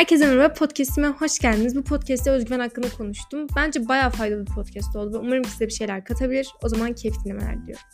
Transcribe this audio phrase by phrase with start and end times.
[0.00, 1.76] Herkese merhaba, podcastime hoş geldiniz.
[1.76, 3.46] Bu podcastte özgüven hakkında konuştum.
[3.56, 5.20] Bence bayağı faydalı bir podcast oldu.
[5.22, 6.48] Umarım size bir şeyler katabilir.
[6.62, 7.84] O zaman keyif dinlemeler diliyorum.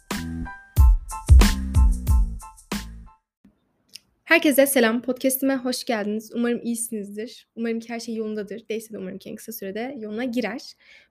[4.25, 5.03] Herkese selam.
[5.03, 6.33] Podcastime hoş geldiniz.
[6.35, 7.49] Umarım iyisinizdir.
[7.57, 8.69] Umarım ki her şey yolundadır.
[8.69, 10.63] Değilse de umarım ki en kısa sürede yoluna girer.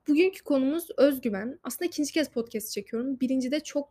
[0.07, 1.59] Bugünkü konumuz özgüven.
[1.63, 3.19] Aslında ikinci kez podcast çekiyorum.
[3.19, 3.89] Birinci de çok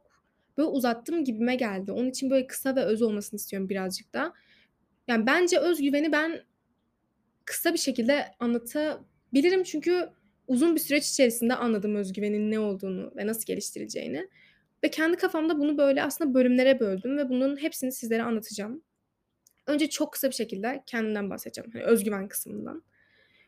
[0.59, 1.93] böyle uzattım gibime geldi.
[1.93, 4.33] Onun için böyle kısa ve öz olmasını istiyorum birazcık da.
[5.09, 6.41] Yani bence özgüveni ben
[7.45, 10.11] kısa bir şekilde anlatabilirim çünkü
[10.47, 14.29] uzun bir süreç içerisinde anladım özgüvenin ne olduğunu ve nasıl geliştirileceğini.
[14.85, 18.83] Ve kendi kafamda bunu böyle aslında bölümlere böldüm ve bunun hepsini sizlere anlatacağım.
[19.67, 21.71] Önce çok kısa bir şekilde kendimden bahsedeceğim.
[21.73, 22.83] Hani özgüven kısmından.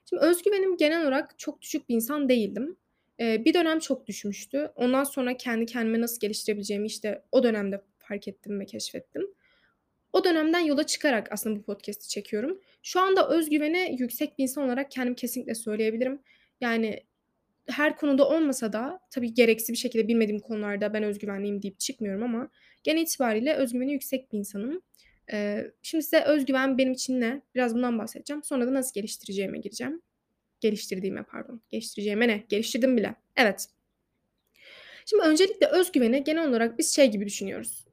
[0.09, 2.77] Şimdi özgüvenim genel olarak çok düşük bir insan değildim.
[3.21, 4.71] Ee, bir dönem çok düşmüştü.
[4.77, 9.36] Ondan sonra kendi kendime nasıl geliştirebileceğimi işte o dönemde fark ettim ve keşfettim.
[10.17, 12.61] O dönemden yola çıkarak aslında bu podcast'i çekiyorum.
[12.83, 16.23] Şu anda özgüveni yüksek bir insan olarak kendim kesinlikle söyleyebilirim.
[16.61, 17.07] Yani
[17.69, 22.51] her konuda olmasa da tabii gereksiz bir şekilde bilmediğim konularda ben özgüvenliyim deyip çıkmıyorum ama
[22.83, 24.83] genel itibariyle özgüveni yüksek bir insanım.
[25.33, 27.43] Ee, şimdi size özgüven benim için ne?
[27.55, 28.43] Biraz bundan bahsedeceğim.
[28.43, 30.03] Sonra da nasıl geliştireceğime gireceğim.
[30.61, 31.63] Geliştirdiğime pardon.
[31.69, 32.45] Geliştireceğime ne?
[32.49, 33.15] Geliştirdim bile.
[33.37, 33.67] Evet.
[35.07, 37.86] Şimdi öncelikle özgüveni genel olarak biz şey gibi düşünüyoruz.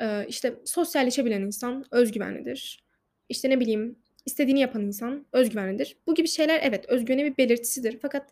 [0.00, 2.84] Ee, işte sosyalleşebilen insan özgüvenlidir.
[3.28, 5.96] İşte ne bileyim istediğini yapan insan özgüvenlidir.
[6.06, 7.98] Bu gibi şeyler evet özgüvenin bir belirtisidir.
[8.02, 8.30] Fakat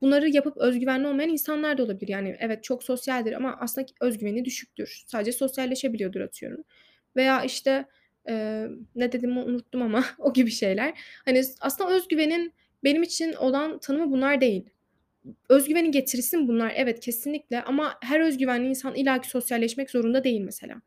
[0.00, 2.08] bunları yapıp özgüvenli olmayan insanlar da olabilir.
[2.08, 5.02] Yani evet çok sosyaldir ama aslında özgüveni düşüktür.
[5.06, 6.64] Sadece sosyalleşebiliyordur atıyorum.
[7.16, 7.86] Veya işte
[8.28, 10.98] e, ne dediğimi unuttum ama o gibi şeyler.
[11.24, 12.52] Hani aslında özgüvenin
[12.84, 14.70] benim için olan tanımı bunlar değil.
[15.48, 20.82] Özgüvenin getirisin bunlar evet kesinlikle ama her özgüvenli insan ilaki sosyalleşmek zorunda değil mesela.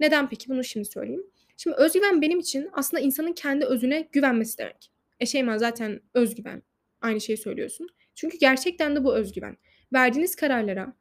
[0.00, 0.48] Neden peki?
[0.48, 1.26] Bunu şimdi söyleyeyim.
[1.56, 4.90] Şimdi özgüven benim için aslında insanın kendi özüne güvenmesi demek.
[5.20, 6.62] E Şeyma zaten özgüven.
[7.00, 7.88] Aynı şeyi söylüyorsun.
[8.14, 9.56] Çünkü gerçekten de bu özgüven.
[9.92, 10.96] Verdiğiniz kararlara,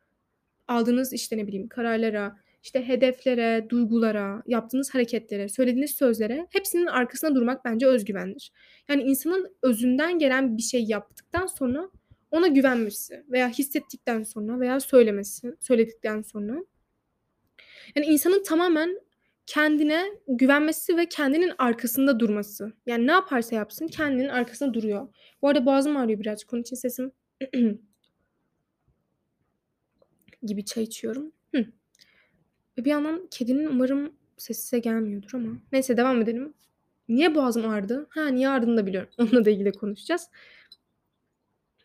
[0.67, 7.65] aldığınız işte ne bileyim kararlara, işte hedeflere, duygulara, yaptığınız hareketlere, söylediğiniz sözlere hepsinin arkasında durmak
[7.65, 8.51] bence özgüvendir.
[8.89, 11.89] Yani insanın özünden gelen bir şey yaptıktan sonra
[12.31, 16.65] ona güvenmesi veya hissettikten sonra veya söylemesi, söyledikten sonra
[17.95, 18.99] yani insanın tamamen
[19.45, 22.73] kendine güvenmesi ve kendinin arkasında durması.
[22.85, 25.07] Yani ne yaparsa yapsın kendinin arkasında duruyor.
[25.41, 26.53] Bu arada boğazım ağrıyor birazcık.
[26.53, 27.11] Onun için sesim
[30.43, 31.31] gibi çay içiyorum.
[31.55, 31.65] Hı.
[32.77, 35.57] Ve bir yandan kedinin umarım sesi size gelmiyordur ama.
[35.71, 36.53] Neyse devam edelim.
[37.09, 38.07] Niye boğazım ağrıdı?
[38.09, 39.09] Ha niye ağrıdığını da biliyorum.
[39.17, 40.29] Onunla da ilgili konuşacağız.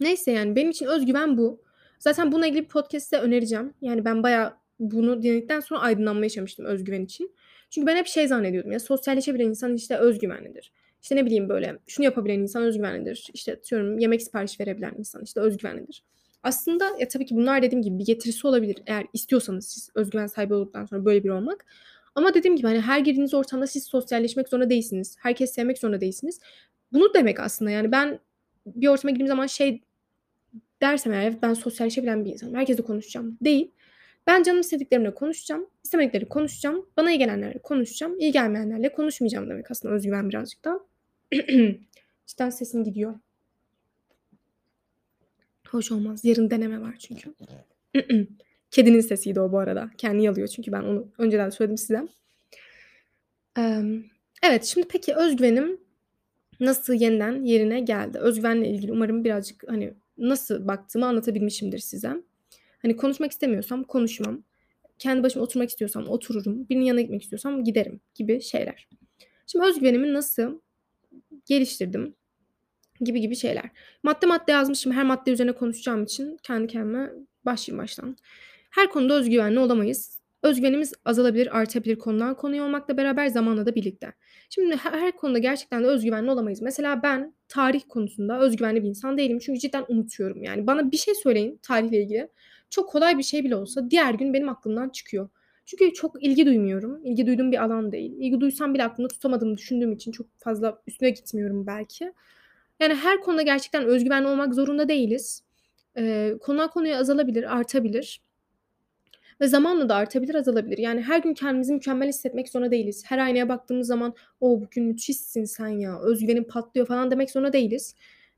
[0.00, 1.62] Neyse yani benim için özgüven bu.
[1.98, 3.74] Zaten bununla ilgili bir podcast size önereceğim.
[3.80, 7.34] Yani ben bayağı bunu dinledikten sonra aydınlanma yaşamıştım özgüven için.
[7.70, 10.72] Çünkü ben hep şey zannediyordum ya sosyalleşebilen insan işte özgüvenlidir.
[11.02, 13.28] İşte ne bileyim böyle şunu yapabilen insan özgüvenlidir.
[13.34, 16.04] İşte diyorum yemek sipariş verebilen insan işte özgüvenlidir.
[16.42, 18.76] Aslında ya tabii ki bunlar dediğim gibi bir getirisi olabilir.
[18.86, 21.66] Eğer istiyorsanız siz özgüven sahibi olduktan sonra böyle biri olmak.
[22.14, 25.16] Ama dediğim gibi hani her girdiğiniz ortamda siz sosyalleşmek zorunda değilsiniz.
[25.18, 26.40] Herkes sevmek zorunda değilsiniz.
[26.92, 28.20] Bunu demek aslında yani ben
[28.66, 29.80] bir ortama girdiğim zaman şey
[30.82, 32.54] dersem eğer ben sosyalleşebilen bir insanım.
[32.54, 33.38] Herkesle konuşacağım.
[33.40, 33.70] Değil.
[34.30, 35.66] Ben canım istediklerimle konuşacağım.
[35.84, 36.86] istemedikleri konuşacağım.
[36.96, 38.18] Bana iyi gelenlerle konuşacağım.
[38.18, 40.80] iyi gelmeyenlerle konuşmayacağım demek aslında özgüven birazcık da.
[42.26, 43.14] Cidden sesim gidiyor.
[45.68, 46.24] Hoş olmaz.
[46.24, 47.34] Yarın deneme var çünkü.
[48.70, 49.90] Kedinin sesiydi o bu arada.
[49.98, 52.08] Kendi yalıyor çünkü ben onu önceden söyledim size.
[54.42, 55.80] evet şimdi peki özgüvenim
[56.60, 58.18] nasıl yeniden yerine geldi?
[58.18, 62.29] Özgüvenle ilgili umarım birazcık hani nasıl baktığımı anlatabilmişimdir size.
[62.82, 64.42] Hani konuşmak istemiyorsam konuşmam.
[64.98, 66.68] Kendi başıma oturmak istiyorsam otururum.
[66.68, 68.88] Birinin yanına gitmek istiyorsam giderim gibi şeyler.
[69.46, 70.60] Şimdi özgüvenimi nasıl
[71.46, 72.14] geliştirdim
[73.00, 73.70] gibi gibi şeyler.
[74.02, 74.92] Madde madde yazmışım.
[74.92, 77.10] Her madde üzerine konuşacağım için kendi kendime
[77.44, 78.16] başlayayım baştan.
[78.70, 80.20] Her konuda özgüvenli olamayız.
[80.42, 84.12] Özgüvenimiz azalabilir, artabilir konudan konuya olmakla beraber zamanla da birlikte.
[84.50, 86.62] Şimdi her, konuda gerçekten de özgüvenli olamayız.
[86.62, 89.38] Mesela ben tarih konusunda özgüvenli bir insan değilim.
[89.38, 90.42] Çünkü cidden unutuyorum.
[90.42, 92.28] Yani bana bir şey söyleyin tarihle ilgili
[92.70, 95.28] çok kolay bir şey bile olsa diğer gün benim aklımdan çıkıyor.
[95.66, 97.00] Çünkü çok ilgi duymuyorum.
[97.04, 98.12] İlgi duyduğum bir alan değil.
[98.18, 102.12] İlgi duysam bile aklımda tutamadığımı düşündüğüm için çok fazla üstüne gitmiyorum belki.
[102.80, 105.42] Yani her konuda gerçekten özgüvenli olmak zorunda değiliz.
[105.96, 108.20] Ee, konudan konuya azalabilir, artabilir.
[109.40, 110.78] Ve zamanla da artabilir, azalabilir.
[110.78, 113.04] Yani her gün kendimizi mükemmel hissetmek zorunda değiliz.
[113.06, 117.94] Her aynaya baktığımız zaman o bugün müthişsin sen ya, özgüvenin patlıyor falan demek zorunda değiliz.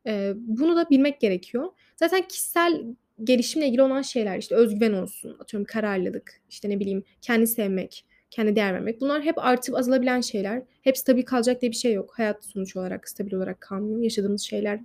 [0.06, 1.68] Ee, bunu da bilmek gerekiyor.
[1.96, 2.84] Zaten kişisel
[3.24, 8.56] gelişimle ilgili olan şeyler işte özgüven olsun, atıyorum kararlılık, işte ne bileyim kendi sevmek, kendine
[8.56, 9.00] değer vermek.
[9.00, 10.62] Bunlar hep artıp azalabilen şeyler.
[10.82, 12.12] Hep stabil kalacak diye bir şey yok.
[12.18, 14.00] Hayat sonuç olarak stabil olarak kalmıyor.
[14.00, 14.80] Yaşadığımız şeyler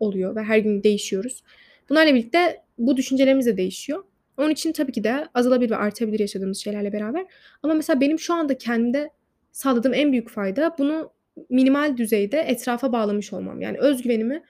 [0.00, 1.42] oluyor ve her gün değişiyoruz.
[1.90, 4.04] Bunlarla birlikte bu düşüncelerimiz de değişiyor.
[4.36, 7.26] Onun için tabii ki de azalabilir ve artabilir yaşadığımız şeylerle beraber.
[7.62, 9.10] Ama mesela benim şu anda kendimde
[9.52, 11.12] sağladığım en büyük fayda bunu
[11.50, 13.60] minimal düzeyde etrafa bağlamış olmam.
[13.60, 14.42] Yani özgüvenimi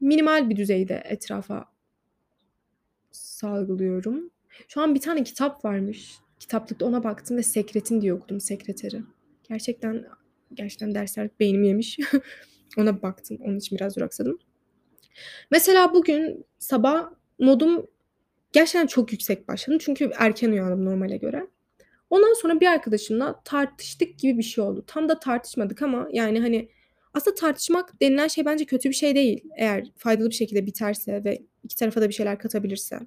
[0.00, 1.64] minimal bir düzeyde etrafa
[3.36, 4.30] salgılıyorum.
[4.68, 6.14] Şu an bir tane kitap varmış.
[6.40, 9.02] Kitaplıkta ona baktım ve Sekretin diye okudum Sekreteri.
[9.48, 10.06] Gerçekten
[10.54, 11.98] gerçekten dersler beynim yemiş.
[12.78, 13.38] ona baktım.
[13.40, 14.38] Onun için biraz duraksadım.
[15.50, 17.86] Mesela bugün sabah modum
[18.52, 19.78] gerçekten çok yüksek başladı.
[19.80, 21.46] Çünkü erken uyandım normale göre.
[22.10, 24.84] Ondan sonra bir arkadaşımla tartıştık gibi bir şey oldu.
[24.86, 26.68] Tam da tartışmadık ama yani hani
[27.14, 29.44] aslında tartışmak denilen şey bence kötü bir şey değil.
[29.56, 33.00] Eğer faydalı bir şekilde biterse ve iki tarafa da bir şeyler katabilirse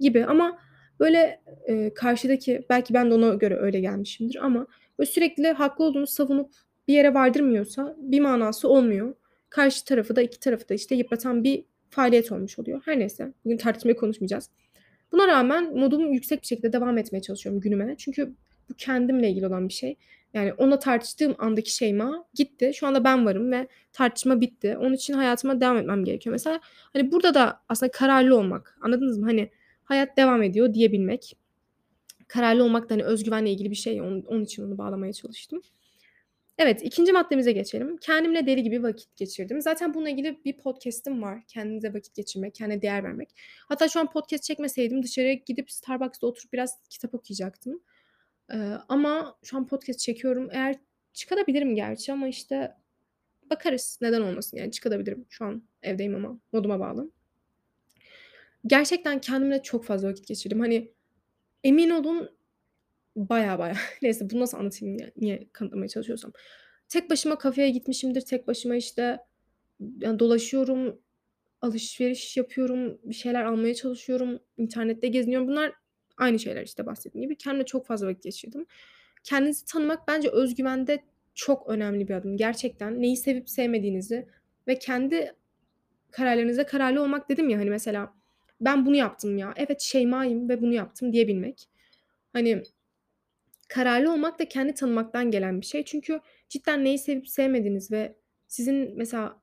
[0.00, 0.58] gibi ama
[1.00, 4.66] böyle e, karşıdaki belki ben de ona göre öyle gelmişimdir ama
[4.98, 6.50] böyle sürekli haklı olduğunu savunup
[6.88, 9.14] bir yere vardırmıyorsa bir manası olmuyor.
[9.50, 12.82] Karşı tarafı da iki tarafı da işte yıpratan bir faaliyet olmuş oluyor.
[12.84, 14.50] Her neyse bugün tartışmayı konuşmayacağız.
[15.12, 17.94] Buna rağmen modumu yüksek bir şekilde devam etmeye çalışıyorum günüme.
[17.98, 18.34] Çünkü
[18.70, 19.96] bu kendimle ilgili olan bir şey.
[20.34, 22.72] Yani onunla tartıştığım andaki Şeyma gitti.
[22.74, 24.76] Şu anda ben varım ve tartışma bitti.
[24.80, 26.32] Onun için hayatıma devam etmem gerekiyor.
[26.32, 26.60] Mesela
[26.92, 28.78] hani burada da aslında kararlı olmak.
[28.80, 29.26] Anladınız mı?
[29.26, 29.50] Hani
[29.84, 31.36] hayat devam ediyor diyebilmek.
[32.28, 34.00] Kararlı olmak da hani özgüvenle ilgili bir şey.
[34.00, 35.62] Onun, onun için onu bağlamaya çalıştım.
[36.58, 37.96] Evet, ikinci maddemize geçelim.
[37.96, 39.60] Kendimle deli gibi vakit geçirdim.
[39.60, 41.42] Zaten bununla ilgili bir podcast'im var.
[41.48, 43.30] Kendinize vakit geçirmek, kendine değer vermek.
[43.68, 47.82] Hatta şu an podcast çekmeseydim dışarıya gidip Starbucks'ta oturup biraz kitap okuyacaktım.
[48.52, 48.56] Ee,
[48.88, 50.48] ama şu an podcast çekiyorum.
[50.52, 50.76] Eğer
[51.12, 52.74] çıkarabilirim gerçi ama işte
[53.50, 53.98] bakarız.
[54.02, 55.26] Neden olmasın yani çıkabilirim.
[55.28, 57.10] Şu an evdeyim ama moduma bağlı.
[58.66, 60.60] Gerçekten kendimle çok fazla vakit geçirdim.
[60.60, 60.92] Hani
[61.64, 62.30] emin olun
[63.16, 63.76] baya baya.
[64.02, 66.32] Neyse bunu nasıl anlatayım niye, niye kanıtlamaya çalışıyorsam.
[66.88, 68.20] Tek başıma kafeye gitmişimdir.
[68.20, 69.18] Tek başıma işte
[70.00, 71.00] yani dolaşıyorum,
[71.60, 75.48] alışveriş yapıyorum, bir şeyler almaya çalışıyorum, internette geziniyorum.
[75.48, 75.72] Bunlar
[76.16, 77.36] aynı şeyler işte bahsettiğim gibi.
[77.36, 78.66] Kendime çok fazla vakit geçirdim.
[79.24, 81.02] Kendinizi tanımak bence özgüvende
[81.34, 82.36] çok önemli bir adım.
[82.36, 84.26] Gerçekten neyi sevip sevmediğinizi
[84.68, 85.34] ve kendi
[86.10, 88.14] kararlarınıza kararlı olmak dedim ya hani mesela
[88.60, 89.54] ben bunu yaptım ya.
[89.56, 91.68] Evet Şeyma'yım ve bunu yaptım diyebilmek.
[92.32, 92.62] Hani
[93.68, 95.84] kararlı olmak da kendi tanımaktan gelen bir şey.
[95.84, 98.16] Çünkü cidden neyi sevip sevmediğiniz ve
[98.48, 99.42] sizin mesela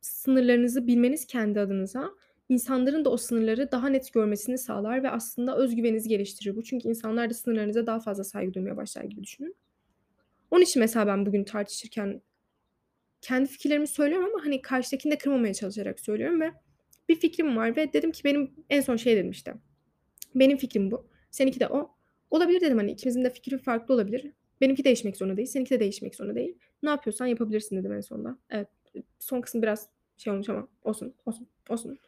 [0.00, 2.10] sınırlarınızı bilmeniz kendi adınıza
[2.48, 6.62] insanların da o sınırları daha net görmesini sağlar ve aslında özgüveninizi geliştirir bu.
[6.62, 9.56] Çünkü insanlar da sınırlarınıza daha fazla saygı duymaya başlar gibi düşünün.
[10.50, 12.22] Onun için mesela ben bugün tartışırken
[13.20, 16.52] kendi fikirlerimi söylüyorum ama hani karşıdakini de kırmamaya çalışarak söylüyorum ve
[17.10, 19.54] bir fikrim var ve dedim ki benim en son şey dedim işte.
[20.34, 21.06] Benim fikrim bu.
[21.30, 21.90] Seninki de o.
[22.30, 24.32] Olabilir dedim hani ikimizin de fikri farklı olabilir.
[24.60, 25.48] Benimki değişmek zorunda değil.
[25.48, 26.58] Seninki de değişmek zorunda değil.
[26.82, 28.38] Ne yapıyorsan yapabilirsin dedim en sonunda.
[28.50, 28.68] Evet.
[29.18, 31.98] Son kısım biraz şey olmuş ama olsun, olsun, olsun.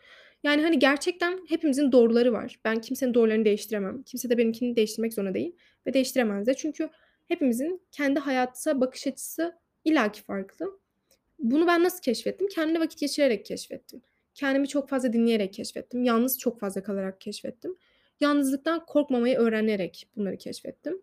[0.43, 2.61] Yani hani gerçekten hepimizin doğruları var.
[2.65, 4.03] Ben kimsenin doğrularını değiştiremem.
[4.03, 5.57] Kimse de benimkini değiştirmek zorunda değil.
[5.87, 6.55] Ve değiştiremez de.
[6.55, 6.89] Çünkü
[7.29, 10.79] hepimizin kendi hayata bakış açısı illaki farklı.
[11.39, 12.49] Bunu ben nasıl keşfettim?
[12.49, 14.03] Kendimle vakit geçirerek keşfettim.
[14.34, 16.02] Kendimi çok fazla dinleyerek keşfettim.
[16.02, 17.76] Yalnız çok fazla kalarak keşfettim.
[18.20, 21.02] Yalnızlıktan korkmamayı öğrenerek bunları keşfettim.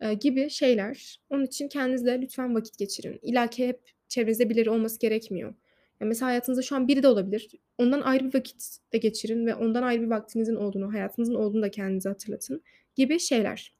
[0.00, 1.20] Ee, gibi şeyler.
[1.30, 3.18] Onun için kendinizle lütfen vakit geçirin.
[3.22, 5.54] İlla ki hep çevrenizde birileri olması gerekmiyor.
[6.00, 7.50] Yani mesela hayatınızda şu an biri de olabilir.
[7.78, 11.70] Ondan ayrı bir vakit de geçirin ve ondan ayrı bir vaktinizin olduğunu, hayatınızın olduğunu da
[11.70, 12.62] kendinize hatırlatın
[12.94, 13.72] gibi şeyler.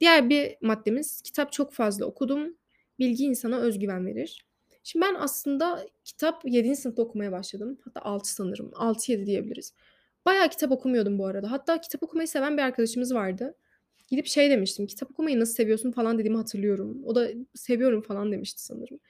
[0.00, 2.56] Diğer bir maddemiz kitap çok fazla okudum.
[2.98, 4.46] Bilgi insana özgüven verir.
[4.84, 6.76] Şimdi ben aslında kitap 7.
[6.76, 7.78] sınıfta okumaya başladım.
[7.84, 8.70] Hatta 6 sanırım.
[8.74, 9.74] 6-7 diyebiliriz.
[10.26, 11.50] Bayağı kitap okumuyordum bu arada.
[11.50, 13.54] Hatta kitap okumayı seven bir arkadaşımız vardı.
[14.08, 17.04] Gidip şey demiştim, kitap okumayı nasıl seviyorsun falan dediğimi hatırlıyorum.
[17.04, 19.00] O da seviyorum falan demişti sanırım.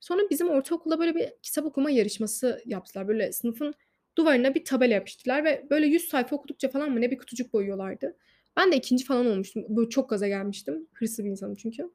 [0.00, 3.08] Sonra bizim ortaokulda böyle bir kitap okuma yarışması yaptılar.
[3.08, 3.74] Böyle sınıfın
[4.18, 8.16] duvarına bir tabela yapıştırdılar ve böyle 100 sayfa okudukça falan mı ne bir kutucuk boyuyorlardı.
[8.56, 9.64] Ben de ikinci falan olmuştum.
[9.68, 10.88] Böyle çok gaza gelmiştim.
[10.92, 11.90] Hırslı bir insanım çünkü.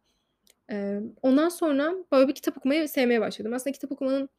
[0.71, 3.53] Ee, ondan sonra böyle bir kitap okumayı sevmeye başladım.
[3.53, 4.29] Aslında kitap okumanın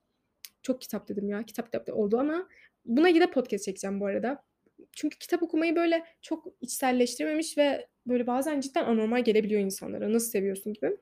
[0.62, 1.42] çok kitap dedim ya.
[1.42, 2.48] Kitap kitap oldu ama
[2.84, 4.44] buna ilgili podcast çekeceğim bu arada.
[4.92, 10.12] Çünkü kitap okumayı böyle çok içselleştirmemiş ve böyle bazen cidden anormal gelebiliyor insanlara.
[10.12, 10.96] Nasıl seviyorsun gibi.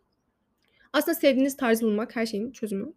[0.93, 2.93] Aslında sevdiğiniz tarzı bulmak her şeyin çözümü.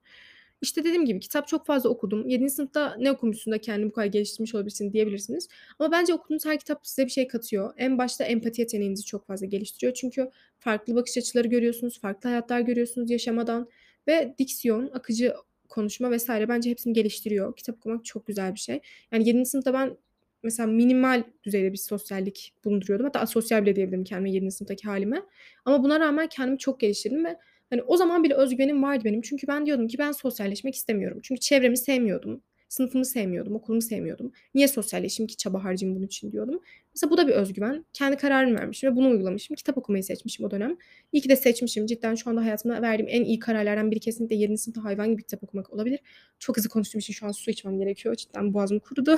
[0.61, 2.27] İşte dediğim gibi kitap çok fazla okudum.
[2.27, 2.49] 7.
[2.49, 5.47] sınıfta ne okumuşsun da kendini bu kadar geliştirmiş olabilirsin diyebilirsiniz.
[5.79, 7.73] Ama bence okuduğunuz her kitap size bir şey katıyor.
[7.77, 9.93] En başta empati yeteneğinizi çok fazla geliştiriyor.
[9.93, 13.69] Çünkü farklı bakış açıları görüyorsunuz, farklı hayatlar görüyorsunuz yaşamadan.
[14.07, 15.33] Ve diksiyon, akıcı
[15.69, 17.55] konuşma vesaire bence hepsini geliştiriyor.
[17.55, 18.79] Kitap okumak çok güzel bir şey.
[19.11, 19.45] Yani 7.
[19.45, 19.97] sınıfta ben
[20.43, 23.05] mesela minimal düzeyde bir sosyallik bulunduruyordum.
[23.05, 24.51] Hatta asosyal bile diyebilirim kendime 7.
[24.51, 25.21] sınıftaki hâlime.
[25.65, 27.37] Ama buna rağmen kendimi çok geliştirdim ve,
[27.69, 29.21] hani, o zaman bile öz güvenim vardı benim.
[29.21, 31.19] Çünkü ben diyordum ki ben sosyalleşmek istemiyorum.
[31.23, 32.41] Çünkü çevremi sevmiyordum.
[32.69, 34.31] Sınıfımı sevmiyordum, okulumu sevmiyordum.
[34.55, 36.61] Niye sosyalleşeyim ki, çaba harcayayım bunun için diyordum.
[36.95, 37.85] Mesela bu da bir öz güven.
[37.93, 39.55] Kendi kararımı vermişim ve bunu uygulamışım.
[39.55, 40.77] Kitap okumayı seçmişim o dönem.
[41.11, 41.85] İyi ki de seçmişim.
[41.85, 44.57] Cidden şu anda hayatımda verdiğim en iyi kararlardan biri kesinlikle 7.
[44.57, 45.99] sınıfta hayvan gibi kitap okumak olabilir.
[46.39, 48.15] Çok hızlı konuştuğum için şu an su içmem gerekiyor.
[48.15, 49.17] Cidden boğazım kurudu.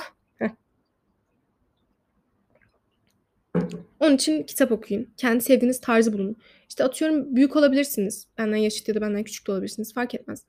[4.00, 5.14] Onun için kitap okuyun.
[5.18, 6.36] Kendi sevdiğiniz tarzı bulun.
[6.70, 8.28] İşte, atıyorum büyük olabilirsiniz.
[8.38, 9.94] Benden yaşıt ya da benden küçük de olabilirsiniz.
[9.94, 10.46] Fark etmez.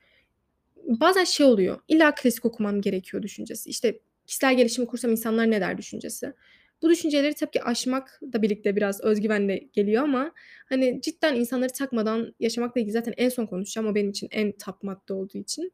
[0.76, 3.70] Bazen şey oluyor, illa klasik okumam gerekiyor düşüncesi.
[3.70, 6.32] İşte, kişisel gelişim okursam insanlar ne der düşüncesi.
[6.82, 10.32] Bu düşünceleri tabii ki aşmakla birlikte biraz öz güvenle geliyor ama,
[10.68, 13.88] hani, cidden insanları takmadan yaşamakla ilgili zaten en son konuşacağım.
[13.88, 15.72] O benim için en top madde olduğu için.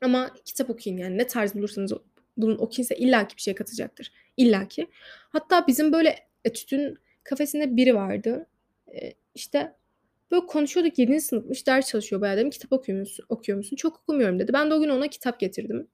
[0.00, 1.92] Ama kitap okuyun yani ne tarz bulursanız
[2.36, 4.12] bulun o kimse illaki bir şey katacaktır.
[4.36, 4.86] İllaki.
[5.28, 8.46] Hatta bizim böyle etütün kafesinde biri vardı.
[8.92, 9.76] Eee, işte,
[10.30, 11.20] böyle konuşuyorduk 7.
[11.20, 12.36] sınıfmış, ders çalışıyor bayağı.
[12.36, 13.76] Dedim kitap okuyor musun okuyor musun?
[13.76, 14.52] Çok okumuyorum dedi.
[14.52, 15.88] Ben de o gün ona kitap getirdim.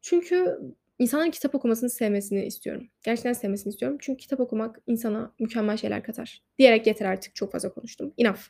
[0.00, 0.58] Çünkü
[0.98, 2.88] insanların kitap okumasını sevmesini istiyorum.
[3.02, 3.98] Gerçekten sevmesini istiyorum.
[4.00, 6.42] Çünkü kitap okumak insana mükemmel şeyler katar.
[6.58, 8.14] Diyerek yeter artık çok fazla konuştum.
[8.18, 8.40] Enough.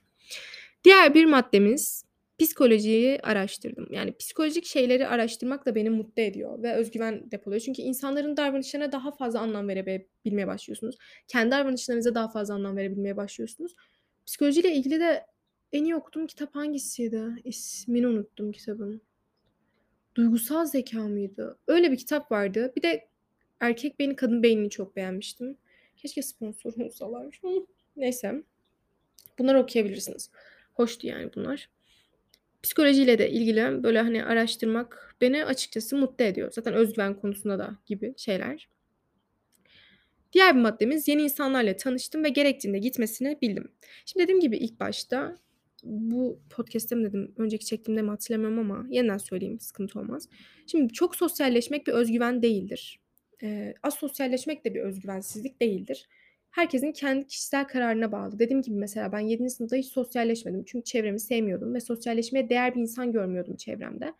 [0.85, 2.05] Diğer bir maddemiz
[2.41, 3.87] psikolojiyi araştırdım.
[3.91, 7.61] Yani psikolojik şeyleri araştırmak da beni mutlu ediyor ve öz güven depoluyor.
[7.61, 10.97] Çünkü insanların davranışlarına daha fazla anlam verebe bilmeye başlıyorsunuz.
[11.29, 13.75] Kendi davranışlarınıza daha fazla anlam verebilmeye başlıyorsunuz.
[14.27, 15.27] Psikolojiyle ilgili de
[15.73, 17.23] en iyi okuduğum kitap hangisiydi?
[17.45, 19.03] İsmini unuttum kitabın.
[20.15, 21.59] Duygusal Zekâ mıydı?
[21.67, 22.73] Öyle bir kitap vardı.
[22.77, 23.09] Bir de
[23.61, 25.57] Erkek Beyni, Kadın Beyni'ni çok beğenmiştim.
[25.97, 27.41] Keşke sponsor olsalar.
[27.97, 28.43] Neyse.
[29.39, 30.31] Bunları okuyabilirsiniz.
[30.75, 31.69] Hoştu yani bunlar.
[32.63, 36.53] Psikolojiyle de ilgili böyle, hani, araştırmak beni açıkçası mutlu ediyor.
[36.53, 38.69] Zaten öz güven konusunda da gibi şeyler.
[40.33, 43.73] Diğer bir maddemiz yeni insanlarla tanıştım ve gerektiğinde gitmesini bildim.
[44.07, 45.37] Şimdi dediğim gibi ilk başta
[45.85, 50.29] bu podcast'te mi dedim, önceki çektiğimde mi hatırlamıyorum ama yeniden söyleyeyim, sıkıntı olmaz.
[50.67, 53.01] Şimdi çok sosyalleşmek bir öz güven değildir.
[53.43, 56.09] Eee, az sosyalleşmek de bir öz güvensizlik değildir.
[56.51, 58.39] Herkesin kendi kişisel kararına bağlı.
[58.39, 59.51] Dediğim gibi mesela ben 7.
[59.51, 60.65] sınıfta hiç sosyalleşmedim.
[60.67, 64.15] Çünkü çevremi sevmiyordum ve sosyalleşmeye değer bir insan görmüyordum çevremde.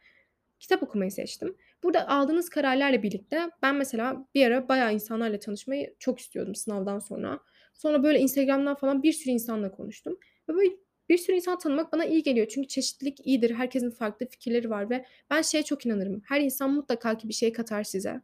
[0.59, 1.57] Kitap okumayı seçtim.
[1.83, 7.41] Burada aldığınız kararlarla birlikte ben mesela bir ara bayağı insanlarla tanışmayı çok istiyordum sınavdan sonra.
[7.75, 10.19] Sonra böyle Instagram'dan falan bir sürü insanla konuştum
[10.49, 10.71] ve böyle
[11.09, 12.47] bir sürü insan tanımak bana iyi geliyor.
[12.51, 13.55] Çünkü çeşitlilik iyidir.
[13.55, 16.23] Herkesin farklı fikirleri var ve ben şeye çok inanırım.
[16.25, 18.21] Her insan mutlaka ki bir şey katar size.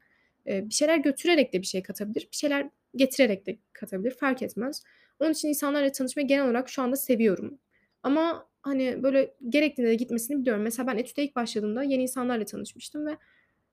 [0.47, 2.29] Bir şeyler götürerek de bir şey katabilir.
[2.33, 4.11] Bir şeyler getirerek de katabilir.
[4.11, 4.83] Fark etmez.
[5.21, 7.59] Onun için insanlarla tanışmayı genel olarak şu anda seviyorum.
[8.03, 10.63] Ama, hani, böyle gerektiğinde de gitmesini biliyorum.
[10.63, 13.17] Mesela ben etüde ilk başladığımda yeni insanlarla tanışmıştım ve,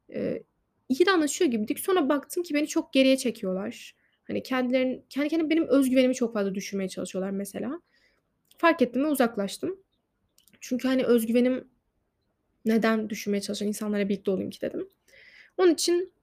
[0.10, 0.44] eee,
[0.90, 1.80] iyi de anlaşıyor gibiydik.
[1.80, 3.96] Sonra baktım ki beni çok geriye çekiyorlar.
[4.28, 7.82] Hani, kendilerin kendi kendine benim öz güvenimi çok fazla düşürmeye çalışıyorlar mesela.
[8.58, 9.80] Fark ettim ve uzaklaştım.
[10.62, 11.68] Çünkü, hani, öz güvenim
[12.66, 14.90] neden düşürmeye çalışan insanlarla birlikte olayım ki dedim.
[15.58, 16.14] Onun için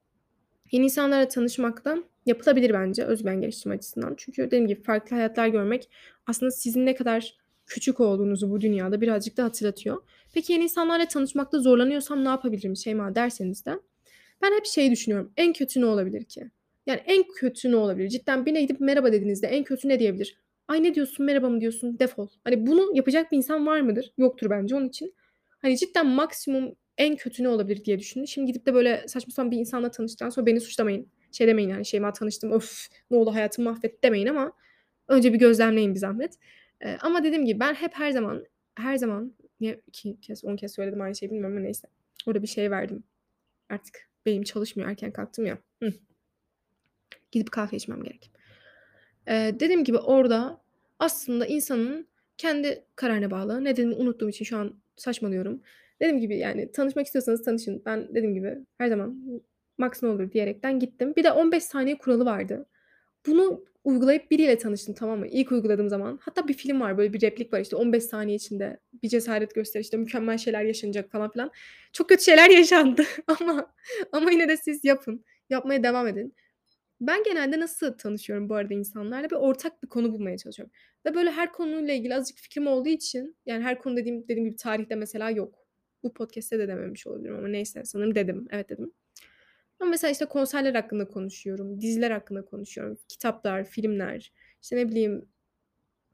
[0.72, 4.14] yeni insanlarla tanışmaktan yapılabilir bence öz güven geliştirme açısından.
[4.16, 5.88] Çünkü dediğim gibi farklı hayatlar görmek
[6.26, 7.34] aslında sizin ne kadar
[7.66, 10.02] küçük olduğunuzu bu dünyada birazcık da hatırlatıyor.
[10.34, 13.74] Peki yeni insanlarla tanışmakta zorlanıyorsam ne yapabilirim Şeyma derseniz de
[14.42, 15.32] ben hep şeyi düşünüyorum.
[15.36, 16.50] En kötü ne olabilir ki?
[16.86, 18.08] Yani en kötü ne olabilir?
[18.08, 20.36] Cidden birine gidip merhaba dediğinizde en kötü ne diyebilir?
[20.68, 24.12] "Ay, ne diyorsun, merhaba mı diyorsun, defol." Hani bunu yapacak bir insan var mıdır?
[24.18, 24.74] Yoktur bence.
[24.76, 25.14] Onun için,
[25.62, 28.26] hani, cidden maksimum en kötü ne olabilir diye düşündüm.
[28.28, 31.08] Şimdi gidip de böyle saçma sapan bir insanla tanıştıktan sonra beni suçlamayın.
[31.32, 34.52] Şey demeyin yani, "Şeyma tanıştım, öf, ne oldu hayatımı mahvetti." demeyin ama
[35.08, 36.34] önce bir gözlemleyin bir zahmet.
[36.84, 38.44] Eee, ama dediğim gibi ben hep her zaman,
[38.76, 41.88] her zaman niye 2 kez, 10 kez söyledim aynı şeyi bilmiyorum ama neyse.
[42.26, 43.04] Orada bir şey verdim.
[43.70, 45.58] Artık beynim çalışmıyor, erken kalktım ya.
[45.82, 45.92] Hıh.
[47.32, 48.30] Gidip kahve içmem gerek.
[49.28, 50.60] Eee, dediğim gibi orada
[50.98, 52.08] aslında insanın
[52.38, 53.64] kendi kararına bağlı.
[53.64, 55.62] Nedenini unuttuğum için şu an saçmalıyorum.
[56.00, 57.82] Dediğim gibi, yani, tanışmak istiyorsanız tanışın.
[57.86, 59.24] Ben dediğim gibi her zaman
[59.80, 61.14] maks ne olur diyerekten gittim.
[61.16, 62.66] Bir de 15 saniye kuralı vardı.
[63.26, 65.26] Bunu uygulayıp biriyle tanıştım, tamam mı?
[65.28, 66.18] İlk uyguladığım zaman.
[66.22, 69.80] Hatta bir film var, böyle bir replik var, işte, 15 saniye içinde bir cesaret göster,
[69.80, 71.50] işte, mükemmel şeyler yaşanacak falan filan.
[71.92, 73.04] Çok kötü şeyler yaşandı
[73.40, 73.74] ama
[74.12, 75.24] ama yine de siz yapın.
[75.50, 76.34] Yapmaya devam edin.
[77.00, 79.30] Ben genelde nasıl tanışıyorum bu arada insanlarla?
[79.30, 80.72] Bir ortak bir konu bulmaya çalışıyorum
[81.06, 84.56] ve böyle her konuyla ilgili azıcık fikrim olduğu için, yani, her konu dediğim dediğim gibi
[84.56, 85.66] tarihte mesela yok.
[86.02, 88.48] Bu podcast'te de dememiş olabilirim ama neyse sanırım dedim.
[88.50, 88.92] Evet, dedim.
[89.80, 94.32] Ama mesela, işte, konserler hakkında konuşuyorum, diziler hakkında konuşuyorum, kitaplar, filmler,
[94.62, 95.28] işte, ne bileyim,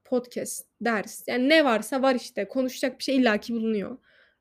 [0.05, 3.99] podcast, ders, yani, ne varsa var, işte, konuşacak bir şey illaki bulunuyor.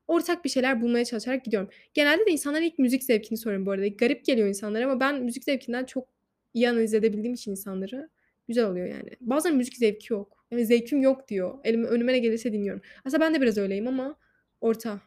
[0.08, 1.70] ortak bir şeyler bulmaya çalışarak gidiyorum.
[1.94, 3.88] Genelde de insanların ilk müzik zevkini soruyorum bu arada.
[3.88, 6.08] Garip geliyor insanlara ama ben müzik zevkinden çok
[6.54, 8.10] iyi analiz edebildiğim için insanları
[8.48, 9.10] güzel oluyor yani.
[9.22, 10.46] Bazen müzik zevki yok.
[10.52, 11.60] Yani zevkim yok diyor.
[11.64, 12.82] Elime, önüme ne gelirse dinliyorum.
[13.06, 14.18] Aslında ben de biraz öyleyim ama
[14.62, 15.02] orta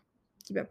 [0.49, 0.67] gibi.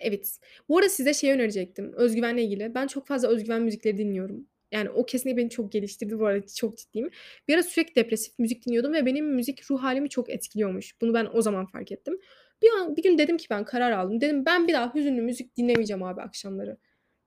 [0.00, 0.38] Evet.
[0.68, 1.92] Bu arada size şey önerecektim.
[1.92, 2.74] Özgüvenle ilgili.
[2.74, 4.46] Ben çok fazla özgüven müzikleri dinliyorum.
[4.72, 7.10] Yani o kesinlikle beni çok geliştirdi bu arada çok ciddiyim.
[7.48, 11.00] Bir ara sürekli depresif müzik dinliyordum ve benim müzik ruh halimi çok etkiliyormuş.
[11.00, 12.18] Bunu ben o zaman fark ettim.
[12.62, 14.20] Bir an bir gün dedim ki ben karar aldım.
[14.20, 16.76] Dedim ben bir daha hüzünlü müzik dinlemeyeceğim abi akşamları.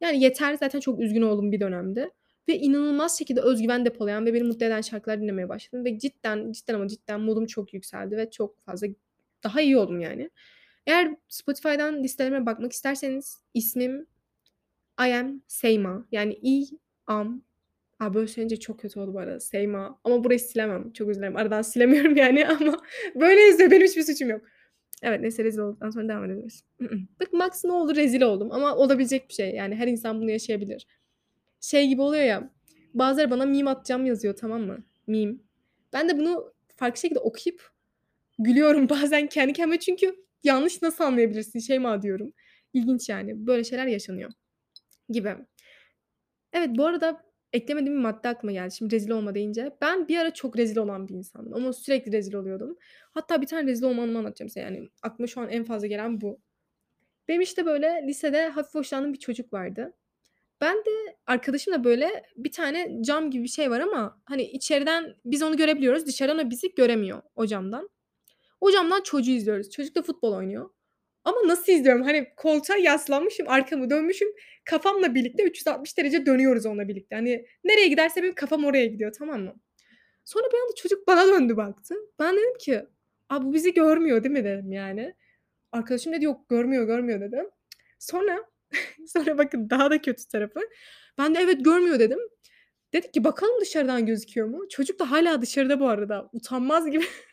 [0.02, 2.12] Yani yeter zaten çok üzgün oldum bir dönemde.
[2.48, 5.86] Ve inanılmaz şekilde özgüven depolayan ve beni mutlu eden şarkılar dinlemeye başladım.
[5.86, 8.88] Ve cidden cidden ama cidden modum çok yükseldi ve çok fazla
[9.44, 10.30] daha iyi oldum yani.
[10.88, 14.08] Eğer Spotify'dan listelerime bakmak isterseniz ismim
[15.00, 16.08] I am Seyma.
[16.12, 16.66] Yani I
[17.08, 17.44] am
[18.00, 19.40] A, böyle söyleyince çok kötü oldu bu arada.
[19.40, 20.00] Seyma.
[20.04, 20.94] Ama burayı silemem.
[20.94, 21.36] Çok özür dilerim.
[21.36, 22.82] Aradan silemiyorum yani ama
[23.16, 23.72] böyle yazıyor.
[23.72, 24.42] Benim hiçbir suçum yok.
[25.02, 26.64] Evet neyse rezil olduktan sonra devam edebiliriz.
[27.22, 28.52] Bak Max ne oldu rezil oldum.
[28.52, 29.52] Ama olabilecek bir şey.
[29.56, 30.88] Yani her insan bunu yaşayabilir.
[31.62, 32.52] Şey gibi oluyor ya.
[32.94, 34.84] Bazıları bana meme atacağım yazıyor tamam mı?
[35.08, 35.34] Meme.
[35.94, 37.72] Ben de bunu farklı şekilde okuyup
[38.40, 42.34] gülüyorum bazen kendi kendime çünkü yanlış nasıl anlayabilirsin Şeyma diyorum.
[42.74, 43.48] İlginç yani.
[43.48, 44.32] Böyle şeyler yaşanıyor
[45.10, 45.36] gibi.
[46.54, 47.24] Evet bu arada
[47.54, 48.76] eklemediğim bir madde aklıma geldi.
[48.76, 49.72] Şimdi rezil olma deyince.
[49.82, 52.78] Ben bir ara çok rezil olan bir insandım ama sürekli rezil oluyordum.
[53.12, 54.60] Hatta bir tane rezil olma anlatacağım size.
[54.60, 56.42] Yani aklıma şu an en fazla gelen bu.
[57.28, 59.94] Benim işte böyle lisede hafif hoşlandığım bir çocuk vardı.
[60.62, 65.44] Ben de arkadaşımla böyle bir tane cam gibi bir şey var ama hani içeriden biz
[65.44, 66.06] onu görebiliyoruz.
[66.06, 67.90] Dışarıdan o bizi göremiyor o camdan.
[68.64, 69.70] O camdan çocuğu izliyoruz.
[69.70, 70.70] Çocuk da futbol oynuyor.
[71.24, 72.04] Ama nasıl izliyorum?
[72.04, 74.28] Hani koltuğa yaslanmışım, arkamı dönmüşüm.
[74.66, 77.16] Kafamla birlikte 360 derece dönüyoruz onunla birlikte.
[77.16, 79.56] Hani nereye giderse benim kafam oraya gidiyor tamam mı?
[80.26, 81.96] Sonra bir anda çocuk bana döndü baktı.
[82.20, 82.86] Ben dedim ki
[83.30, 85.14] Aa, bu bizi görmüyor değil mi dedim yani.
[85.72, 87.50] Arkadaşım dedi yok görmüyor görmüyor dedim.
[88.00, 88.46] Sonra
[89.08, 90.60] sonra bakın daha da kötü tarafı.
[91.18, 92.20] Ben de evet görmüyor dedim.
[92.94, 94.70] Dedik ki bakalım dışarıdan gözüküyor mu?
[94.70, 96.30] Çocuk da hala dışarıda bu arada.
[96.34, 97.06] Utanmaz gibi.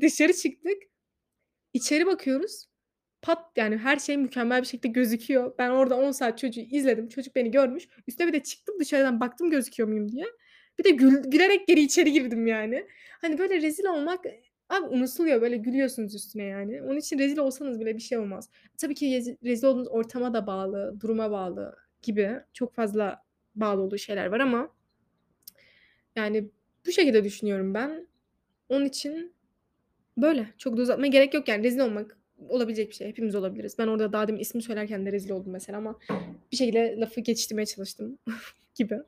[0.00, 0.82] Dışarı çıktık.
[1.72, 2.66] İçeri bakıyoruz.
[3.22, 5.54] Pat yani her şey mükemmel bir şekilde gözüküyor.
[5.58, 7.08] Ben orada 10 saat çocuğu izledim.
[7.08, 7.88] Çocuk beni görmüş.
[8.06, 10.26] Üstüne bir de çıktım dışarıdan baktım gözüküyor muyum diye.
[10.78, 12.86] Bir de gül, gülerek geri içeri girdim yani.
[13.20, 14.24] Hani böyle rezil olmak
[14.68, 16.82] abi unutuluyor böyle gülüyorsunuz üstüne yani.
[16.82, 18.50] Onun için rezil olsanız bile bir şey olmaz.
[18.78, 23.22] Tabii ki rezil olduğunuz ortama da bağlı, duruma bağlı gibi çok fazla
[23.54, 24.74] bağlı olduğu şeyler var ama
[26.16, 26.50] yani
[26.86, 28.08] bu şekilde düşünüyorum ben.
[28.68, 29.34] Onun için
[30.22, 30.46] böyle.
[30.58, 33.08] Çok da uzatmaya gerek yok yani rezil olmak olabilecek bir şey.
[33.08, 33.78] Hepimiz olabiliriz.
[33.78, 35.98] Ben orada daha demin ismi söylerken de rezil oldum mesela ama
[36.52, 38.18] bir şekilde lafı geçiştirmeye çalıştım
[38.74, 38.98] gibi.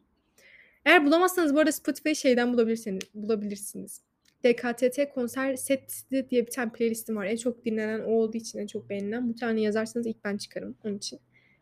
[0.84, 3.02] Eğer bulamazsanız bu arada Spotify şeyden bulabilirsiniz.
[3.14, 4.02] bulabilirsiniz.
[4.44, 7.26] DKTT konser seti diye bir tane playlistim var.
[7.26, 9.28] En çok dinlenen o olduğu için en çok beğenilen.
[9.28, 11.20] Bu tane yazarsanız ilk ben çıkarım onun için.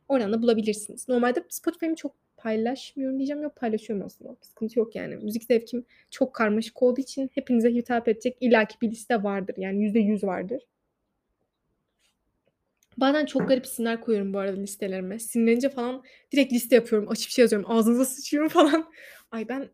[0.08, 1.08] Oradan da bulabilirsiniz.
[1.08, 3.42] Normalde Spotify'ımı çok paylaşmıyorum diyeceğim.
[3.42, 4.36] Yok paylaşıyorum aslında.
[4.40, 5.16] Sıkıntı yok yani.
[5.16, 9.54] Müzik zevkim çok karmaşık olduğu için hepinize hitap edecek illaki bir liste vardır.
[9.58, 10.62] Yani %100 vardır.
[12.96, 15.18] Bazen çok garip isimler koyuyorum bu arada listelerime.
[15.18, 17.08] Sinirlenince falan direkt liste yapıyorum.
[17.08, 17.70] Açıp şey yazıyorum.
[17.70, 18.90] Ağzınıza sıçıyorum falan.
[19.30, 19.68] Ay ben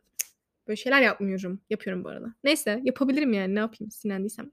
[0.68, 1.60] böyle şeyler yapmıyorum.
[1.70, 2.34] Yapıyorum bu arada.
[2.44, 4.50] Neyse yapabilirim yani ne yapayım sinirlendiysem.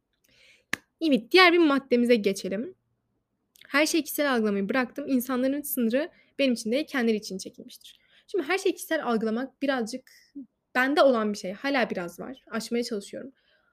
[1.02, 2.76] Evet diğer bir maddemize geçelim.
[3.68, 5.06] Her şeyi kişisel algılamayı bıraktım.
[5.08, 8.01] İnsanların sınırı benim için değil kendileri için çekilmiştir.
[8.32, 10.12] Şimdi her şeyi kişisel algılamak birazcık
[10.76, 11.54] bende olan bir şey.
[11.54, 12.42] Hala biraz var.
[12.52, 13.32] Aşmaya çalışıyorum.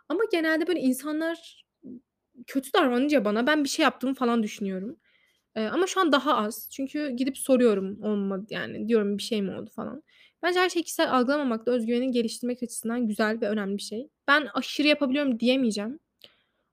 [0.08, 1.64] Ama genelde böyle insanlar
[2.46, 4.96] kötü davranınca bana ben bir şey yaptığımı falan düşünüyorum.
[5.56, 6.68] Eee, ama şu an daha az.
[6.72, 10.02] Çünkü gidip soruyorum olmadı yani diyorum bir şey mi oldu falan.
[10.42, 14.08] Bence her şeyi kişisel algılamamak da öz geliştirmek açısından güzel ve önemli bir şey.
[14.28, 15.98] Ben aşırı yapabiliyorum diyemeyeceğim.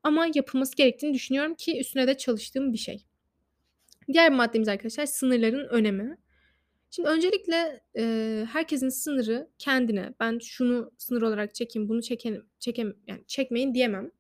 [0.04, 3.06] Ama yapılması gerektiğini düşünüyorum ki üstüne de çalıştığım bir şey.
[4.14, 6.18] Diğer maddemiz arkadaşlar sınırların önemi.
[6.92, 10.14] Şimdi öncelikle, eee, herkesin sınırı kendine.
[10.20, 14.12] Ben şunu sınır olarak çekeyim, bunu çekelim çekem yani çekmeyin diyemem.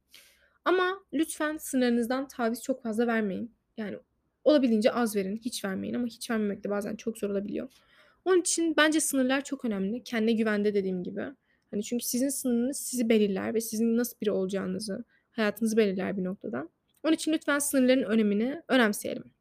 [0.65, 3.55] Ama lütfen sınırınızdan taviz çok fazla vermeyin.
[3.77, 3.97] Yani
[4.43, 7.69] olabildiğince az verin, hiç vermeyin ama hiç vermemek de bazen çok zor olabiliyor.
[8.25, 10.03] Onun için bence sınırlar çok önemli.
[10.03, 11.25] Kendine güvende dediğim gibi.
[11.71, 16.69] Hani çünkü sizin sınırınız sizi belirler ve sizin nasıl biri olacağınızı, hayatınızı belirler bir noktada.
[17.03, 19.34] Onun için lütfen sınırların önemini önemseyelim.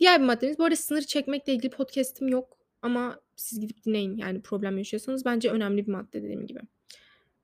[0.00, 4.42] Diğer bir maddemiz bu arada sınır çekmekle ilgili podcast'im yok ama siz gidip dinleyin yani
[4.42, 6.60] problem yaşıyorsanız bence önemli bir madde dediğim gibi.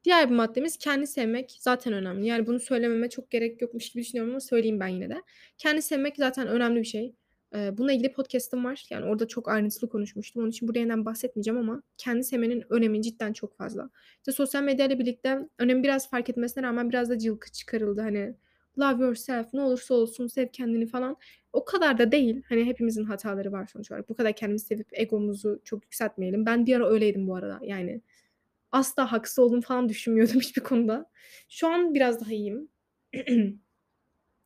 [0.04, 2.26] Diğer bir maddemiz kendi sevmek zaten önemli.
[2.26, 5.22] Yani bunu söylememe çok gerek yokmuş gibi düşünüyorum ama söyleyeyim ben yine de.
[5.58, 7.14] Kendi sevmek zaten önemli bir şey.
[7.54, 8.86] Eee, bununla ilgili podcast'ım var.
[8.90, 10.42] Yani orada çok ayrıntılı konuşmuştum.
[10.42, 13.90] Onun için burada yeniden bahsetmeyeceğim ama kendi sevmenin önemi cidden çok fazla.
[14.16, 18.00] İşte sosyal medyayla birlikte önemi biraz fark etmesine rağmen biraz da cılkı çıkarıldı.
[18.00, 18.34] Hani
[18.78, 21.16] love yourself, ne olursa olsun sev kendini falan.
[21.56, 22.42] O kadar da değil.
[22.48, 24.08] Hani hepimizin hataları var sonuç olarak.
[24.08, 26.46] Bu kadar kendimizi sevip egomuzu çok yükseltmeyelim.
[26.46, 27.60] Ben bir ara öyleydim bu arada.
[27.62, 28.00] Yani
[28.72, 31.10] asla haksız olduğumu falan düşünmüyordum hiçbir konuda.
[31.48, 32.68] Şu an biraz daha iyiyim.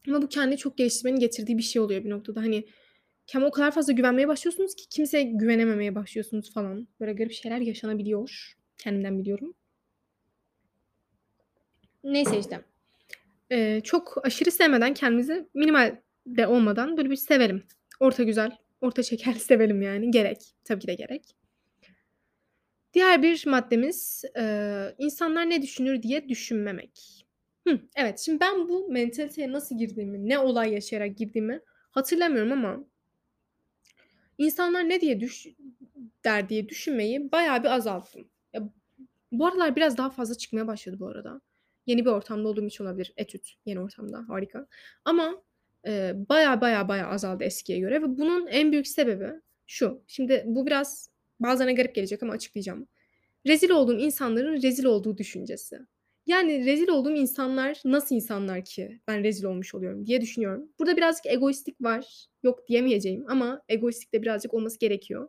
[0.08, 2.40] Ama bu kendini çok geliştirmenin getirdiği bir şey oluyor bir noktada.
[2.40, 2.66] Hani
[3.26, 6.88] kendime o kadar fazla güvenmeye başlıyorsunuz ki kimseye güvenememeye başlıyorsunuz falan.
[7.00, 8.56] Böyle garip şeyler yaşanabiliyor.
[8.78, 9.54] Kendimden biliyorum.
[12.04, 12.60] Neyse işte.
[13.50, 15.96] Eee, çok aşırı sevmeden kendimizi minimal
[16.36, 17.62] de olmadan böyle bir sevelim.
[18.00, 20.10] Orta güzel, orta şeker sevelim yani.
[20.10, 20.38] Gerek.
[20.64, 21.36] Tabii ki de gerek.
[22.94, 27.26] Diğer bir maddemiz, eee, insanlar ne düşünür diye düşünmemek.
[27.68, 32.84] Hıh, evet, şimdi ben bu mentaliteye nasıl girdiğimi, ne olay yaşayarak girdiğimi hatırlamıyorum ama
[34.38, 35.46] insanlar ne diye düş
[36.24, 38.28] der diye düşünmeyi bayağı bir azalttım.
[38.54, 38.62] Ya,
[39.32, 41.40] bu aralar biraz daha fazla çıkmaya başladı bu arada.
[41.86, 43.12] Yeni bir ortamda olduğum için olabilir.
[43.16, 44.66] Etüt, yeni ortamda, harika.
[45.04, 45.42] Ama,
[45.86, 49.28] eee, bayağı, bayağı, bayağı azaldı eskiye göre ve bunun en büyük sebebi
[49.66, 50.02] şu.
[50.06, 52.88] Şimdi bu biraz bazılarına garip gelecek ama açıklayacağım.
[53.46, 55.78] Rezil olduğum insanların rezil olduğu düşüncesi.
[56.26, 60.68] Yani rezil olduğum insanlar nasıl insanlar ki ben rezil olmuş oluyorum diye düşünüyorum.
[60.78, 62.26] Burada birazcık egoistlik var.
[62.42, 65.28] Yok diyemeyeceğim ama egoistlik de birazcık olması gerekiyor.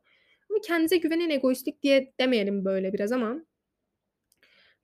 [0.49, 3.45] Ama kendinize güvenen egoistlik diye demeyelim böyle biraz ama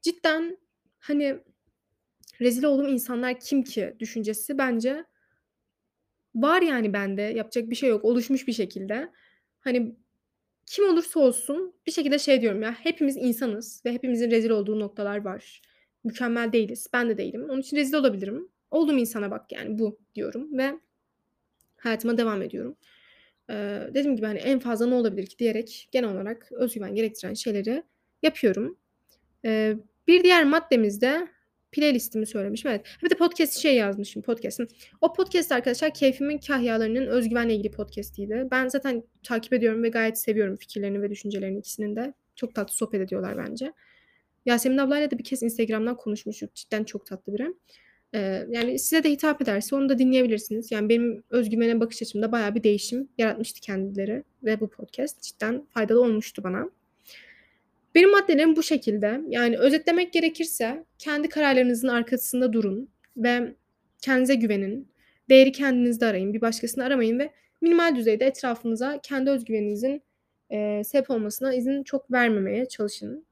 [0.02, 0.58] cidden,
[1.00, 1.40] hani,
[2.42, 5.06] rezil olduğum insanlar kim ki düşüncesi bence
[6.36, 7.22] var yani bende.
[7.22, 8.06] Yapacak bir şey yok.
[8.06, 9.12] Oluşmuş bir şekilde.
[9.60, 9.96] Hani,
[10.66, 15.26] kim olursa olsun bir şekilde şey diyorum ya, hepimiz insanız ve hepimizin rezil olduğu noktalar
[15.26, 15.62] var.
[16.04, 16.88] Mükemmel değiliz.
[16.94, 17.50] Ben de değilim.
[17.50, 18.50] Onun için rezil olabilirim.
[18.72, 20.74] Olduğum insana bak yani bu diyorum ve
[21.78, 22.78] hayatıma devam ediyorum.
[23.50, 27.34] Eee, dediğim gibi, hani, en fazla ne olabilir ki diyerek genel olarak öz güven gerektiren
[27.34, 27.84] şeyleri
[28.24, 28.78] yapıyorum.
[29.44, 31.28] Eee, bir diğer maddemiz de
[31.78, 32.72] playlist'imi söylemişim.
[32.72, 32.86] Evet.
[33.04, 34.68] Bir de podcast şey yazmışım podcast'im.
[35.02, 38.48] O podcast arkadaşlar Keyfimin Kahyaları'nın öz güvenle ilgili podcast'iydi.
[38.52, 42.14] Ben zaten takip ediyorum ve gayet seviyorum fikirlerini ve düşüncelerini ikisinin de.
[42.36, 43.74] Çok tatlı sohbet ediyorlar bence.
[44.46, 46.56] Yasemin ablayla da bir kez Instagram'dan konuşmuştuk.
[46.56, 47.54] Cidden çok tatlı biri.
[48.14, 50.72] Eee, yani size de hitap ederse onu da dinleyebilirsiniz.
[50.72, 55.66] Yani benim öz güvene bakış açımda bayağı bir değişim yaratmıştı kendileri ve bu podcast cidden
[55.70, 56.70] faydalı olmuştu bana.
[57.98, 59.22] Benim maddelerim bu şekilde.
[59.28, 63.54] Yani özetlemek gerekirse kendi kararlarınızın arkasında durun ve
[64.02, 64.92] kendinize güvenin.
[65.30, 66.34] Değeri kendinizde arayın.
[66.34, 67.32] Bir başkasını aramayın ve
[67.62, 70.04] minimal düzeyde etrafınıza kendi öz güveninizin,
[70.52, 73.26] eee, sebep olmasına izin çok vermemeye çalışın.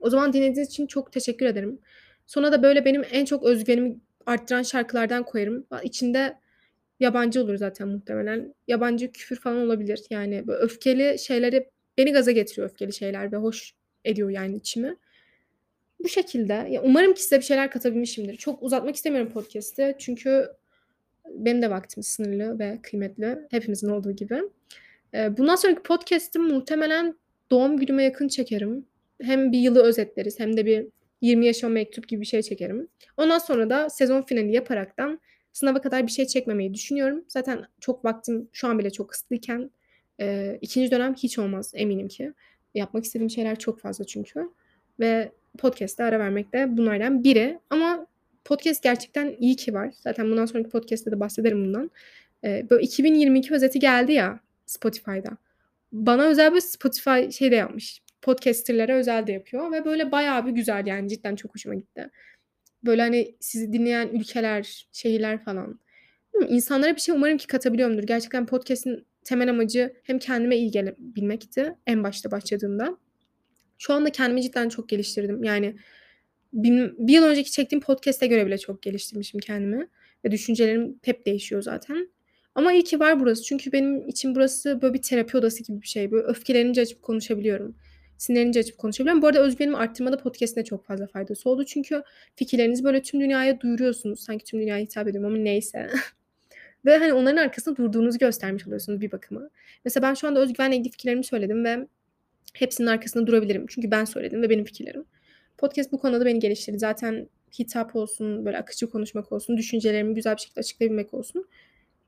[0.00, 1.78] O zaman dinlediğiniz için çok teşekkür ederim.
[2.26, 5.66] Sona da böyle benim en çok öz güvenimi arttıran şarkılardan koyarım.
[5.82, 6.38] İçinde
[7.00, 8.54] yabancı olur zaten muhtemelen.
[8.68, 10.00] Yabancı küfür falan olabilir.
[10.10, 13.74] Yani böyle öfkeli şeyleri beni gaza getiriyor öfkeli şeyler ve hoş
[14.04, 14.96] ediyor yani içimi.
[16.00, 16.52] Bu şekilde.
[16.52, 18.36] Ya, umarım ki size bir şeyler katabilmişimdir.
[18.36, 20.46] Çok uzatmak istemiyorum podcast'i çünkü
[21.30, 23.38] benim de vaktim sınırlı ve kıymetli.
[23.50, 24.42] Hepimizin olduğu gibi.
[25.14, 27.14] Eee, bundan sonraki podcast'im muhtemelen
[27.50, 28.86] doğum günüme yakın çekerim.
[29.22, 30.86] Hem bir yılı özetleriz hem de bir
[31.20, 32.88] 20 yaşıma mektup gibi bir şey çekerim.
[33.16, 35.20] Ondan sonra da sezon finali yaparaktan
[35.52, 37.24] sınava kadar bir şey çekmemeyi düşünüyorum.
[37.28, 39.70] Zaten çok vaktim şu an bile çok kısıtlıyken,
[40.18, 40.90] eee, 2.
[40.90, 42.32] dönem hiç olmaz eminim ki.
[42.74, 44.50] Yapmak istediğim şeyler çok fazla çünkü
[45.00, 48.06] ve podcast'e ara vermek de bunlardan biri ama
[48.44, 49.94] podcast gerçekten iyi ki var.
[50.00, 51.90] Zaten bundan sonraki podcast'te de bahsederim bundan.
[52.44, 55.30] Eee, böyle 2022 özeti geldi ya Spotify'da.
[55.92, 60.50] Bana özel bir Spotify şey de yapmış, podcaster'lara özel de yapıyor ve böyle bayağı bir
[60.52, 62.10] güzel yani cidden çok hoşuma gitti.
[62.84, 65.80] Böyle, hani, sizi dinleyen ülkeler, şehirler falan.
[66.48, 68.02] İnsanlara bir şey umarım ki katabiliyorumdur.
[68.02, 72.98] Gerçekten podcast'in temel amacı hem kendime iyi gelebilmekti en başta başladığımda.
[73.78, 75.44] Şu anda kendimi cidden çok geliştirdim.
[75.44, 75.76] Yani
[76.52, 79.88] bin bir yıl önceki çektiğim podcast'e göre bile çok geliştirmişim kendimi
[80.24, 82.08] ve düşüncelerim hep değişiyor zaten.
[82.54, 83.42] Ama iyi ki var burası.
[83.42, 86.10] Çünkü benim için burası böyle bir terapi odası gibi bir şey.
[86.10, 87.76] Böyle öfkelenince açıp konuşabiliyorum.
[88.18, 89.22] Sinirlenince açıp konuşabiliyorum.
[89.22, 91.64] Bu arada öz güvenimi arttırmada podcast'in de çok fazla faydası oldu.
[91.64, 92.02] Çünkü
[92.36, 94.20] fikirlerinizi böyle tüm dünyaya duyuruyorsunuz.
[94.20, 95.90] Sanki tüm dünyaya hitap ediyorum ama neyse.
[96.84, 99.50] Ve, hani, onların arkasında durduğunuzu göstermiş oluyorsunuz bir bakıma.
[99.84, 101.86] Mesela ben şu anda öz güvenle ilgili fikirlerimi söyledim ve
[102.54, 103.66] hepsinin arkasında durabilirim.
[103.68, 105.04] Çünkü ben söyledim ve benim fikirlerim.
[105.58, 106.78] Podcast bu konuda beni geliştirdi.
[106.78, 111.48] Zaten hitap olsun, böyle akıcı konuşmak olsun, düşüncelerimi güzel bir şekilde açıklayabilmek olsun.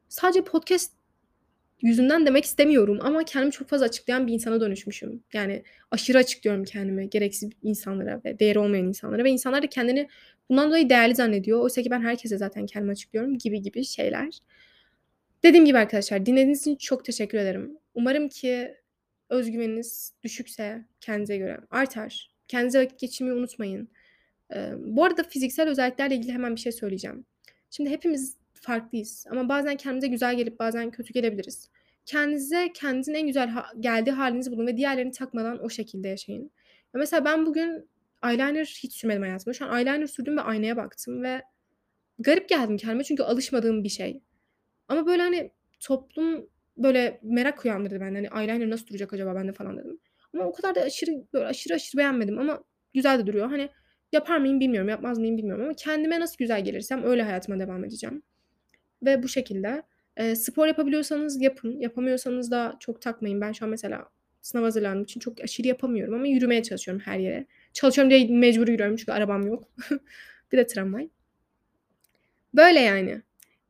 [0.08, 0.92] Sadece podcast
[1.82, 5.22] yüzünden demek istemiyorum ama kendimi çok fazla açıklayan bir insana dönüşmüşüm.
[5.32, 10.08] Yani aşırı açıklıyorum kendimi gereksiz insanlara ve değeri olmayan insanlara ve insanlar da kendini
[10.50, 11.60] bundan dolayı değerli zannediyor.
[11.60, 14.38] Oysa ki ben herkese zaten kendimi açıklıyorum gibi gibi şeyler.
[15.42, 17.78] Dediğim gibi arkadaşlar dinlediğiniz için çok teşekkür ederim.
[17.94, 18.74] Umarım ki
[19.30, 22.30] öz güveniniz düşükse kendinize göre artar.
[22.48, 23.88] Kendinize vakit geçirmeyi unutmayın.
[24.52, 27.24] Eee, bu arada fiziksel özelliklerle ilgili hemen bir şey söyleyeceğim.
[27.70, 31.70] Şimdi hepimiz farklıyız ama bazen kendimize güzel gelip bazen kötü gelebiliriz.
[32.06, 36.42] Kendinize kendinizin en güzel ha geldiği halinizi bulun ve diğerlerini takmadan o şekilde yaşayın.
[36.94, 37.88] Ya mesela ben bugün
[38.30, 39.54] eyeliner hiç sürmedim hayatımda.
[39.54, 41.42] Şu an eyeliner sürdüm ve aynaya baktım ve
[42.18, 44.20] garip geldim kendime çünkü alışmadığım bir şey.
[44.88, 48.28] Ama böyle, hani, toplum böyle merak uyandırdı bende.
[48.28, 50.00] Hani, eyeliner nasıl duracak acaba bende falan dedim.
[50.34, 53.50] Ama o kadar da aşırı, böyle aşırı aşırı beğenmedim ama güzel de duruyor.
[53.50, 53.68] Hani,
[54.12, 58.22] yapar mıyım bilmiyorum, yapmaz mıyım bilmiyorum ama kendime nasıl güzel gelirsem öyle hayatıma devam edeceğim.
[59.04, 59.82] Ve bu şekilde.
[60.20, 63.40] Eee, spor yapabiliyorsanız yapın, yapamıyorsanız da çok takmayın.
[63.40, 64.08] Ben şu an mesela
[64.42, 67.46] sınava hazırlandığım için çok aşırı yapamıyorum ama yürümeye çalışıyorum her yere.
[67.74, 69.64] Çalışıyorum diye mecbur yürüyorum çünkü arabam yok.
[70.52, 71.08] Bir de tramvay.
[72.54, 73.22] Böyle yani.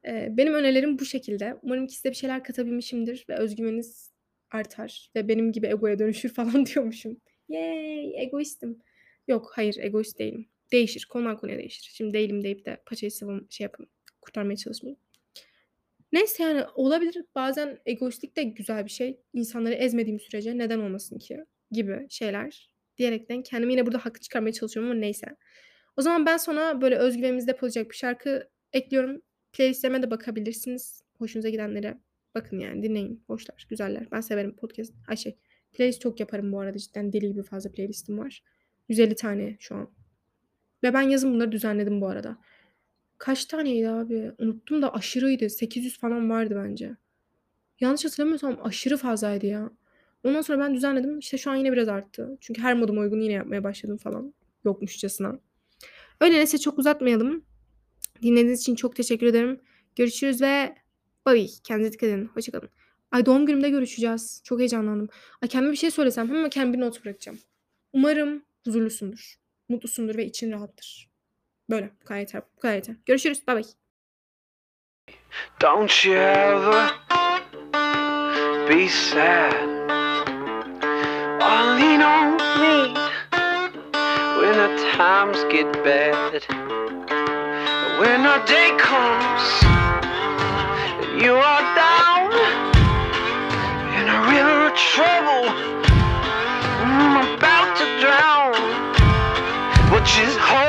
[0.05, 1.57] Eee, benim önerilerim bu şekilde.
[1.63, 4.11] Umarım ki size bir şeyler katabilmişimdir ve özgüveniniz
[4.51, 7.21] artar ve benim gibi egoya dönüşür falan diyormuşum.
[7.49, 8.23] Yay!
[8.23, 8.79] Egoistim.
[9.29, 10.49] Yok, hayır egoist değilim.
[10.73, 11.07] Değişir.
[11.11, 11.93] Konudan konuya değişir.
[11.95, 13.87] Şimdi değilim deyip de paçayı sıvım şey yapın,
[14.21, 15.01] kurtarmaya çalışmayayım.
[16.13, 17.25] Neyse yani olabilir.
[17.35, 19.21] Bazen egoistlik de güzel bir şey.
[19.33, 24.91] İnsanları ezmediğim sürece neden olmasın ki gibi şeyler diyerekten kendimi yine burada haklı çıkarmaya çalışıyorum
[24.91, 25.27] ama neyse.
[25.97, 29.23] O zaman ben sonra böyle özgüvenimizi depolayacak bir şarkı ekliyorum.
[29.53, 31.03] Playlist'lerime de bakabilirsiniz.
[31.19, 31.99] Hoşunuza gidenlere
[32.35, 33.25] bakın yani dinleyin.
[33.27, 34.11] Hoşlar, güzeller.
[34.13, 34.95] Ben severim podcast.
[35.09, 35.37] Ay şey,
[35.73, 37.13] playlist çok yaparım bu arada cidden.
[37.13, 38.43] Deli gibi fazla playlistim var.
[38.89, 39.91] 150 tane şu an.
[40.83, 42.39] Ve ben yazın bunları düzenledim bu arada.
[43.19, 44.33] Kaç taneydi abi?
[44.39, 45.51] Unuttum da aşırıydı.
[45.51, 46.97] 800 falan vardı bence.
[47.81, 49.71] Yanlış hatırlamıyorsam aşırı fazlaydı ya.
[50.25, 51.19] Ondan sonra ben düzenledim.
[51.19, 52.39] İşte şu an yine biraz arttı.
[52.41, 54.35] Çünkü her moduma uygun yine yapmaya başladım falan.
[54.65, 55.39] Yokmuşçasına.
[56.21, 57.45] Öyle neyse çok uzatmayalım.
[58.23, 59.61] Dinlediğiniz için çok teşekkür ederim.
[59.97, 60.75] Görüşürüz ve
[61.27, 61.47] bye.
[61.65, 62.27] Kendinize dikkat edin.
[62.27, 62.69] Hoşçakalın.
[63.11, 64.41] Ay doğum günümde görüşeceğiz.
[64.45, 65.09] Çok heyecanlandım.
[65.43, 67.39] Ay kendime bir şey söylesem ama kendime bir not bırakacağım.
[67.93, 69.35] Umarım huzurlusundur.
[69.69, 71.11] Mutlusundur ve için rahattır.
[71.71, 71.91] Böyle.
[72.03, 72.43] Bu kadar yeter.
[72.57, 72.97] Bu kadar yeter.
[73.07, 73.49] Görüşürüz.
[73.49, 73.65] Bye bye.
[75.61, 76.91] Don't you ever
[78.69, 79.74] be sad
[84.95, 86.39] times get bad.
[87.99, 89.43] When the day comes
[91.03, 92.31] and you are down
[93.99, 95.51] in a river of trouble,
[96.79, 98.55] I'm about to drown.
[99.91, 100.64] But just hold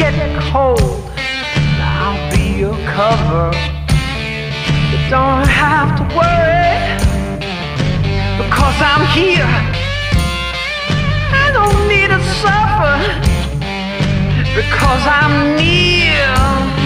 [0.00, 0.80] get cold,
[1.78, 3.52] I'll be your cover.
[4.90, 6.80] You don't have to worry
[8.40, 9.52] because I'm here.
[11.42, 12.96] I don't need to suffer
[14.56, 16.79] because I'm near.